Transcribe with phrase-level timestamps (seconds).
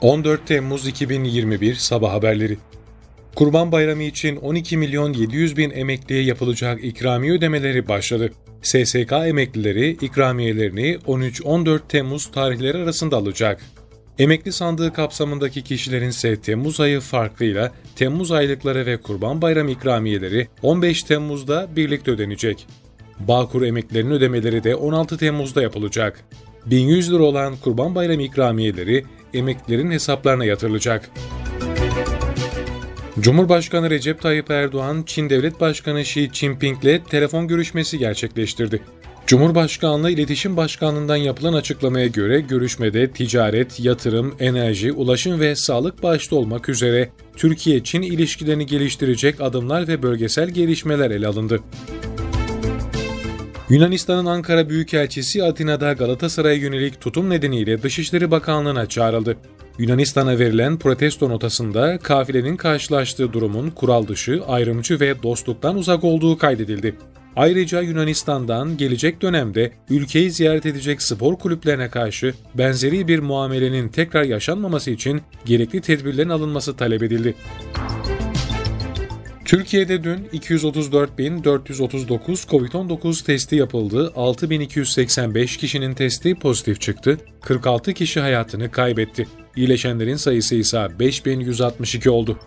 [0.00, 2.58] 14 Temmuz 2021 Sabah Haberleri
[3.34, 8.30] Kurban Bayramı için 12 milyon 700 bin emekliye yapılacak ikramiye ödemeleri başladı.
[8.62, 13.60] SSK emeklileri ikramiyelerini 13-14 Temmuz tarihleri arasında alacak.
[14.18, 21.02] Emekli sandığı kapsamındaki kişilerin ise Temmuz ayı farklıyla Temmuz aylıkları ve Kurban Bayramı ikramiyeleri 15
[21.02, 22.66] Temmuz'da birlikte ödenecek.
[23.18, 26.24] Bağkur emeklilerinin ödemeleri de 16 Temmuz'da yapılacak.
[26.66, 29.04] 1100 lira olan Kurban Bayramı ikramiyeleri
[29.36, 31.10] emeklilerin hesaplarına yatırılacak.
[33.20, 38.82] Cumhurbaşkanı Recep Tayyip Erdoğan, Çin Devlet Başkanı Xi Jinping ile telefon görüşmesi gerçekleştirdi.
[39.26, 46.68] Cumhurbaşkanlığı İletişim Başkanlığı'ndan yapılan açıklamaya göre görüşmede ticaret, yatırım, enerji, ulaşım ve sağlık başta olmak
[46.68, 51.60] üzere Türkiye-Çin ilişkilerini geliştirecek adımlar ve bölgesel gelişmeler ele alındı.
[53.68, 59.36] Yunanistan'ın Ankara Büyükelçisi Atina'da Galatasaray'a yönelik tutum nedeniyle Dışişleri Bakanlığı'na çağrıldı.
[59.78, 66.94] Yunanistan'a verilen protesto notasında kafilenin karşılaştığı durumun kural dışı, ayrımcı ve dostluktan uzak olduğu kaydedildi.
[67.36, 74.90] Ayrıca Yunanistan'dan gelecek dönemde ülkeyi ziyaret edecek spor kulüplerine karşı benzeri bir muamelenin tekrar yaşanmaması
[74.90, 77.34] için gerekli tedbirlerin alınması talep edildi.
[79.46, 89.26] Türkiye'de dün 234.439 COVID-19 testi yapıldı, 6.285 kişinin testi pozitif çıktı, 46 kişi hayatını kaybetti.
[89.56, 92.38] İyileşenlerin sayısı ise 5162 oldu.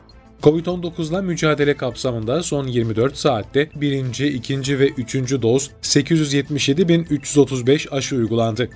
[0.44, 4.20] Covid-19'la mücadele kapsamında son 24 saatte 1.
[4.20, 4.80] 2.
[4.80, 5.16] ve 3.
[5.42, 8.70] doz 877.335 aşı uygulandı.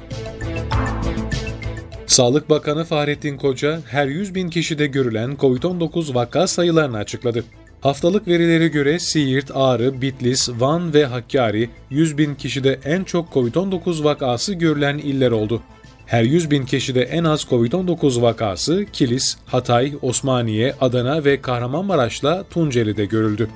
[2.06, 7.44] Sağlık Bakanı Fahrettin Koca, her 100 bin kişide görülen COVID-19 vaka sayılarını açıkladı.
[7.84, 14.04] Haftalık verilere göre Siirt, Ağrı, Bitlis, Van ve Hakkari 100 bin kişide en çok COVID-19
[14.04, 15.62] vakası görülen iller oldu.
[16.06, 23.06] Her 100 bin kişide en az COVID-19 vakası Kilis, Hatay, Osmaniye, Adana ve Kahramanmaraş'la Tunceli'de
[23.06, 23.50] görüldü.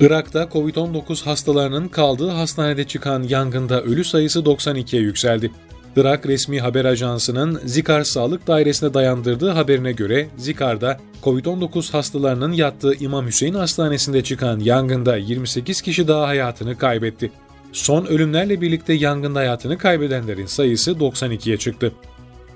[0.00, 5.50] Irak'ta COVID-19 hastalarının kaldığı hastanede çıkan yangında ölü sayısı 92'ye yükseldi.
[5.96, 13.26] Irak resmi haber ajansının Zikar Sağlık Dairesi'ne dayandırdığı haberine göre Zikar'da COVID-19 hastalarının yattığı İmam
[13.26, 17.30] Hüseyin Hastanesi'nde çıkan yangında 28 kişi daha hayatını kaybetti.
[17.72, 21.92] Son ölümlerle birlikte yangında hayatını kaybedenlerin sayısı 92'ye çıktı.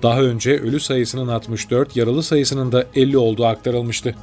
[0.03, 4.15] Daha önce ölü sayısının 64, yaralı sayısının da 50 olduğu aktarılmıştı.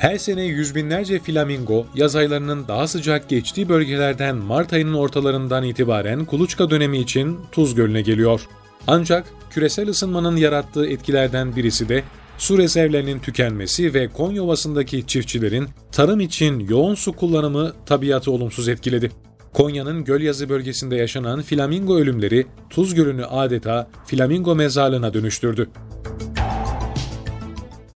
[0.00, 6.24] Her sene yüz binlerce flamingo yaz aylarının daha sıcak geçtiği bölgelerden Mart ayının ortalarından itibaren
[6.24, 8.40] kuluçka dönemi için Tuz Gölü'ne geliyor.
[8.86, 12.02] Ancak küresel ısınmanın yarattığı etkilerden birisi de
[12.38, 19.10] su rezervlerinin tükenmesi ve Konya Ovası'ndaki çiftçilerin tarım için yoğun su kullanımı tabiatı olumsuz etkiledi.
[19.52, 25.68] Konya'nın Gölyazı bölgesinde yaşanan flamingo ölümleri Tuz Gölü'nü adeta flamingo mezarlığına dönüştürdü.